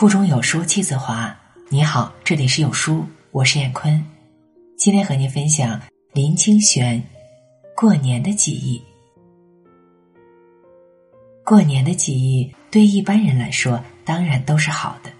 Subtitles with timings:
[0.00, 1.38] 腹中有书气自华。
[1.68, 4.02] 你好，这里是有书，我是燕坤。
[4.78, 5.78] 今天和您分享
[6.14, 7.04] 林清玄
[7.76, 8.82] 过年的记忆。
[11.44, 15.10] 过年的记忆对一般人来说当然都是好的，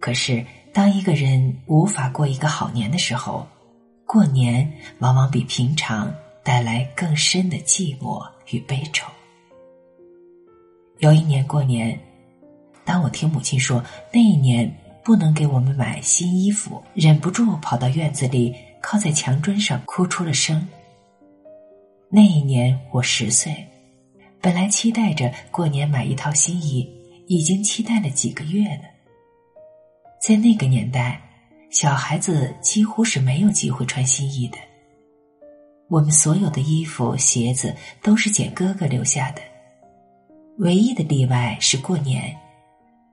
[0.00, 3.46] 可是当一个人无法过一个好年的时候，
[4.04, 6.12] 过年往往比平常
[6.42, 9.06] 带来更深的寂寞与悲愁。
[10.98, 11.96] 有一年过年。
[12.88, 14.74] 当我听母亲说那一年
[15.04, 20.66] 不能给我们买新衣服，忍不住跑到院子里，靠在墙砖上哭出了声。
[22.08, 23.54] 那一年我十岁，
[24.40, 26.90] 本来期待着过年买一套新衣，
[27.26, 28.84] 已经期待了几个月了。
[30.18, 31.20] 在那个年代，
[31.70, 34.56] 小孩子几乎是没有机会穿新衣的。
[35.90, 39.42] 我们所有的衣服、鞋子都是捡哥哥留下的，
[40.56, 42.34] 唯一的例外是过年。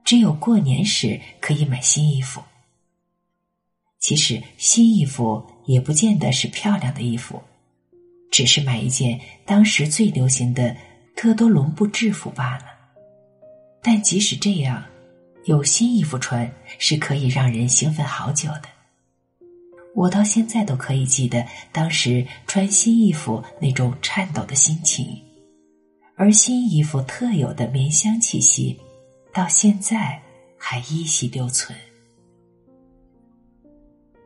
[0.06, 2.40] 只有过年时可以买新衣服。
[3.98, 7.42] 其实新衣服也不见得是漂亮的衣服，
[8.30, 10.76] 只是买一件当时最流行的
[11.16, 12.64] 特多隆布制服罢了。
[13.82, 14.84] 但即使这样，
[15.46, 18.62] 有新衣服穿是可以让人兴奋好久的。
[19.96, 25.20] 我到现在都可以记得当时穿新衣服那种颤抖的心情，
[26.14, 28.78] 而新衣服特有的棉香气息。
[29.36, 30.18] 到现在
[30.56, 31.76] 还依稀留存。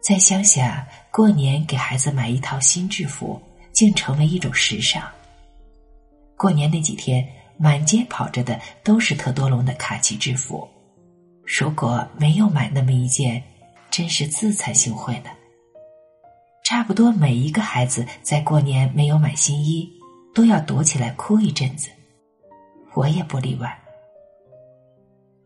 [0.01, 5.03] 在乡下过年，给孩子买一套新制服，竟成为一种时尚。
[6.37, 10.69] 过年那几天，满街跑着的都是特多隆的卡其制服。
[11.45, 13.43] 如果没有买那么一件，
[13.91, 15.37] 真是自惭形秽了。
[16.63, 19.91] 差不多每一个孩子在过年没有买新衣，
[20.33, 21.91] 都要躲起来哭一阵子，
[22.95, 23.77] 我也不例外。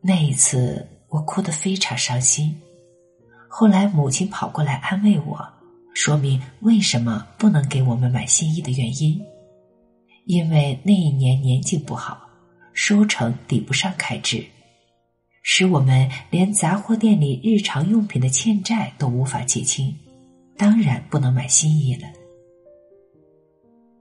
[0.07, 2.55] 那一次，我哭得非常伤心。
[3.49, 5.43] 后来，母亲跑过来安慰我，
[5.95, 9.19] 说明为什么不能给我们买新衣的原因。
[10.27, 12.21] 因为那一年年景不好，
[12.75, 14.45] 收成抵不上开支，
[15.43, 19.97] 使我们连杂货店里日常用品的欠债都无法结清，
[20.59, 22.07] 当然不能买新衣了。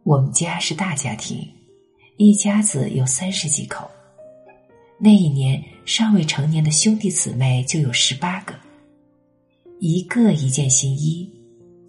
[0.03, 1.47] 我们家是大家庭，
[2.17, 3.89] 一家子有三十几口。
[5.05, 8.55] 那一年尚未成年的兄弟姊妹就有十八个，
[9.81, 11.29] 一个一件新衣，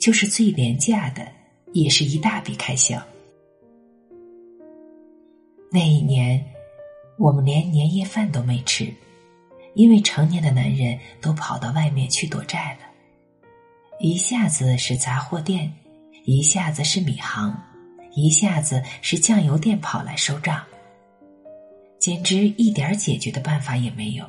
[0.00, 1.24] 就是最廉价的，
[1.72, 3.00] 也是一大笔开销。
[5.70, 6.44] 那一年，
[7.16, 8.92] 我们连年夜饭都没吃，
[9.74, 12.88] 因为成年的男人都跑到外面去躲债了。
[14.00, 15.72] 一下子是杂货店，
[16.24, 17.56] 一下子是米行，
[18.16, 20.60] 一下子是酱油店跑来收账。
[22.04, 24.26] 简直一点解决的办法也没有。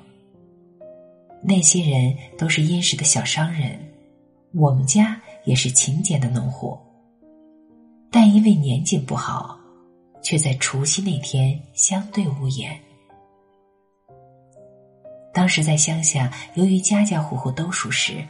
[1.43, 3.77] 那些人都是殷实的小商人，
[4.53, 6.79] 我们家也是勤俭的农户。
[8.09, 9.59] 但因为年景不好，
[10.23, 12.79] 却在除夕那天相对无言。
[15.33, 18.23] 当时在乡下，由于家家户户都属实，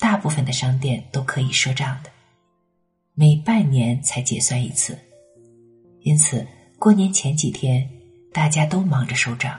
[0.00, 2.10] 大部分的商店都可以赊账的，
[3.14, 4.98] 每半年才结算一次，
[6.00, 6.44] 因此
[6.76, 7.88] 过年前几天。
[8.32, 9.58] 大家都忙着收账。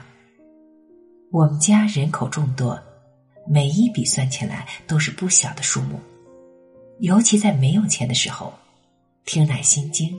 [1.30, 2.80] 我们家人口众多，
[3.46, 6.00] 每一笔算起来都是不小的数目，
[7.00, 8.52] 尤其在没有钱的时候，
[9.26, 10.18] 听乃心惊。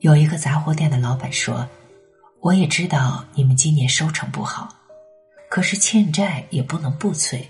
[0.00, 1.68] 有一个杂货店的老板说
[2.40, 4.74] ：“我也知道你们今年收成不好，
[5.50, 7.46] 可是欠债也不能不催。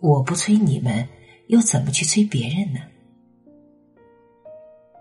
[0.00, 1.08] 我不催你们，
[1.48, 2.80] 又怎么去催别人呢？”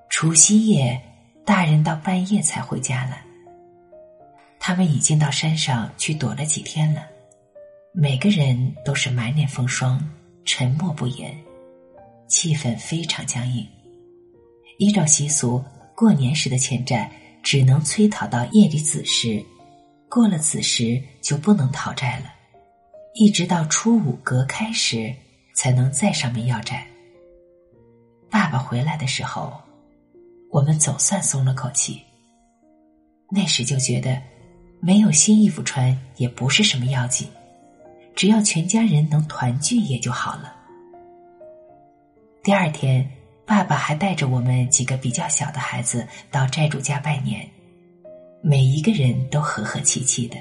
[0.09, 0.99] 除夕夜。
[1.45, 3.17] 大人到半夜才回家了，
[4.59, 7.05] 他们已经到山上去躲了几天了，
[7.91, 10.01] 每个人都是满脸风霜，
[10.45, 11.37] 沉默不言，
[12.29, 13.67] 气氛非常僵硬。
[14.77, 15.61] 依照习俗，
[15.93, 17.11] 过年时的欠债
[17.43, 19.43] 只能催讨到夜里子时，
[20.09, 22.33] 过了子时就不能讨债了，
[23.15, 25.13] 一直到初五隔开时
[25.53, 26.87] 才能再上门要债。
[28.29, 29.62] 爸爸回来的时候。
[30.53, 31.99] 我们总算松了口气。
[33.31, 34.21] 那时就觉得，
[34.79, 37.27] 没有新衣服穿也不是什么要紧，
[38.15, 40.55] 只要全家人能团聚也就好了。
[42.43, 43.09] 第二天，
[43.47, 47.49] 爸爸还带着我们几个比较小的孩子到债主家拜年，
[48.43, 50.37] 每一个人都和和气气的，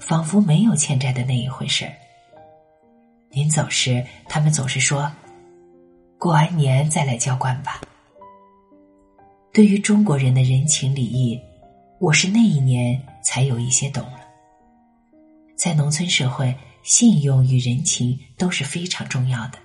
[0.00, 1.92] 仿佛没有欠债的那一回事儿。
[3.30, 5.08] 临走时，他们总是说
[6.18, 7.80] ：“过完年再来交关吧。”
[9.52, 11.40] 对于中国人的人情礼义，
[11.98, 14.20] 我是那一年才有一些懂了。
[15.56, 19.58] 在农村社会，信用与人情都是非常重要的。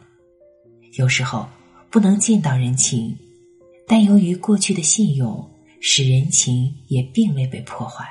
[0.93, 1.47] 有时候
[1.91, 3.15] 不能见到人情，
[3.85, 5.47] 但由于过去的信用，
[5.79, 8.07] 使人情也并未被破坏。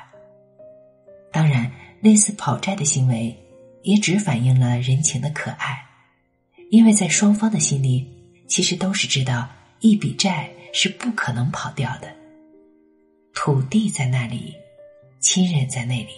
[1.31, 1.69] 当然，
[2.01, 3.35] 类似跑债的行为，
[3.81, 5.83] 也只反映了人情的可爱，
[6.69, 8.07] 因为在双方的心里，
[8.47, 9.49] 其实都是知道
[9.79, 12.13] 一笔债是不可能跑掉的。
[13.33, 14.53] 土地在那里，
[15.19, 16.09] 亲人在那里，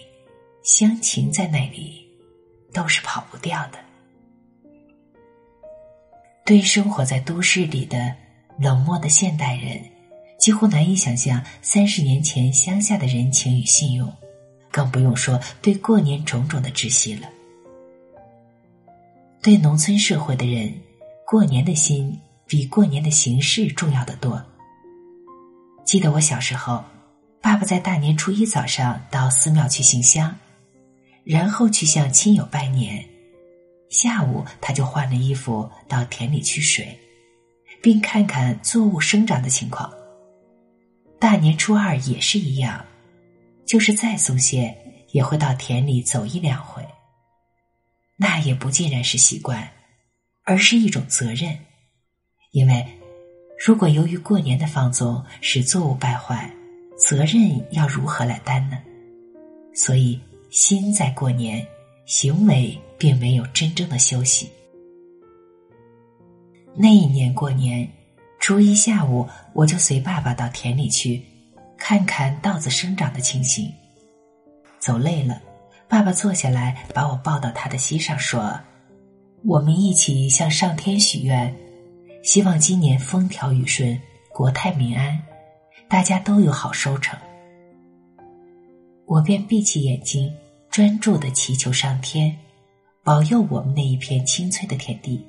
[0.62, 2.04] 乡情在那里，
[2.72, 3.78] 都是跑不掉的。
[6.44, 8.14] 对生活在都市里的
[8.58, 9.80] 冷漠的现代人，
[10.38, 14.12] 几乎难以想象三十年前乡下的人情与信用，
[14.70, 17.28] 更不用说对过年种种的窒息了。
[19.42, 20.72] 对农村社会的人，
[21.26, 24.42] 过年的心比过年的形式重要的多。
[25.84, 26.84] 记得我小时候，
[27.40, 30.36] 爸爸在大年初一早上到寺庙去行香，
[31.24, 33.04] 然后去向亲友拜年。
[33.88, 36.98] 下午，他就换了衣服到田里去水，
[37.80, 39.92] 并看看作物生长的情况。
[41.20, 42.84] 大年初二也是一样，
[43.64, 44.76] 就是再松懈，
[45.12, 46.84] 也会到田里走一两回。
[48.16, 49.68] 那也不尽然是习惯，
[50.42, 51.56] 而是一种责任。
[52.56, 52.86] 因为，
[53.66, 56.50] 如果由于过年的放纵使作物败坏，
[56.96, 58.78] 责任要如何来担呢？
[59.74, 60.18] 所以，
[60.48, 61.66] 心在过年，
[62.06, 62.78] 行为。
[62.98, 64.50] 并没有真正的休息。
[66.74, 67.86] 那一年过年，
[68.40, 71.22] 初一下午，我就随爸爸到田里去，
[71.76, 73.70] 看看稻子生长的情形。
[74.78, 75.42] 走累了，
[75.86, 78.58] 爸爸坐下来，把我抱到他的膝上，说
[79.44, 81.54] ：“我们一起向上天许愿，
[82.26, 83.96] 希望今年风调雨顺，
[84.30, 85.16] 国泰民安，
[85.88, 87.16] 大家都有好收成。”
[89.06, 90.34] 我便闭起眼睛，
[90.68, 92.36] 专注的祈求上天。
[93.04, 95.24] 保佑我们那一片青翠的田地。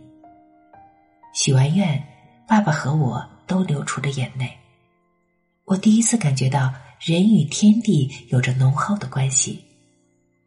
[1.35, 2.03] 许完愿，
[2.47, 4.51] 爸爸和我都流出了眼泪。
[5.65, 9.63] 我第一次感觉到人与天地有着浓厚的关系，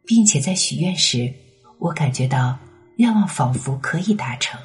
[0.05, 1.33] 并且在许愿时，
[1.79, 2.59] 我感觉到
[2.97, 4.59] 愿望仿佛可以达成。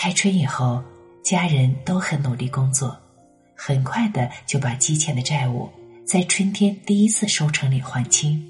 [0.00, 0.80] 开春以后，
[1.24, 2.96] 家人都很努力工作，
[3.56, 5.68] 很快的就把积欠的债务
[6.06, 8.48] 在春天第一次收成里还清。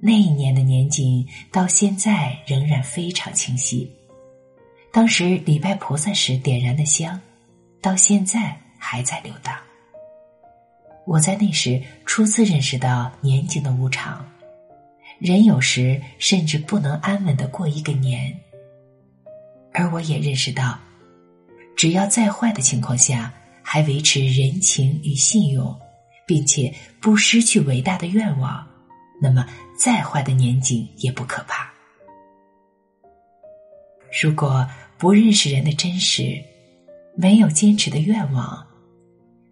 [0.00, 3.90] 那一年的年景到现在仍然非常清晰。
[4.92, 7.20] 当时礼拜菩萨时点燃的香，
[7.82, 9.52] 到现在还在流荡。
[11.04, 14.24] 我在那时初次认识到年景的无常，
[15.18, 18.32] 人有时甚至不能安稳的过一个年。
[19.72, 20.78] 而我也认识到，
[21.76, 23.32] 只要在坏的情况下
[23.62, 25.74] 还维持人情与信用，
[26.26, 28.66] 并且不失去伟大的愿望。
[29.22, 29.46] 那么，
[29.78, 31.70] 再坏的年景也不可怕。
[34.22, 34.66] 如果
[34.98, 36.42] 不认识人的真实，
[37.16, 38.66] 没有坚持的愿望，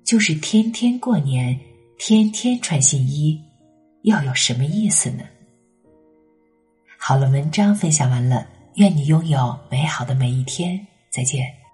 [0.05, 1.59] 就是天天过年，
[1.99, 3.41] 天天穿新衣，
[4.03, 5.23] 要有什么意思呢？
[6.99, 8.49] 好了，文章分享完了，
[8.79, 11.68] 愿你拥有美好的每一天，再见。